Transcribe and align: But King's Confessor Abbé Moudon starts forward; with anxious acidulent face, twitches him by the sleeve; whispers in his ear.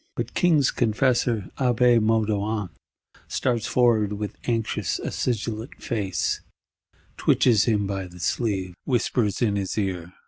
But 0.15 0.33
King's 0.33 0.71
Confessor 0.71 1.51
Abbé 1.59 2.01
Moudon 2.01 2.69
starts 3.27 3.67
forward; 3.67 4.13
with 4.13 4.35
anxious 4.45 4.99
acidulent 4.99 5.75
face, 5.75 6.41
twitches 7.17 7.65
him 7.65 7.85
by 7.85 8.07
the 8.07 8.19
sleeve; 8.19 8.73
whispers 8.83 9.43
in 9.43 9.57
his 9.57 9.77
ear. 9.77 10.13